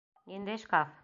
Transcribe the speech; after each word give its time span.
Ниндәй 0.31 0.63
шкаф? 0.63 0.99